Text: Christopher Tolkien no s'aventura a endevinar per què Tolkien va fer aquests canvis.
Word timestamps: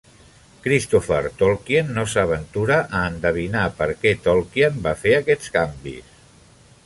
Christopher 0.61 1.19
Tolkien 1.41 1.91
no 1.97 2.05
s'aventura 2.13 2.79
a 2.99 3.03
endevinar 3.11 3.67
per 3.81 3.89
què 4.05 4.13
Tolkien 4.29 4.83
va 4.87 4.95
fer 5.05 5.13
aquests 5.19 5.53
canvis. 5.59 6.19